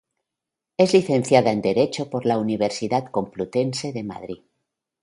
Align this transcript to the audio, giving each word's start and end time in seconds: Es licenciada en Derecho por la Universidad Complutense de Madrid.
Es 0.77 0.93
licenciada 0.95 1.51
en 1.51 1.61
Derecho 1.61 2.09
por 2.09 2.25
la 2.25 2.39
Universidad 2.39 3.11
Complutense 3.11 3.93
de 3.93 4.03
Madrid. 4.03 4.39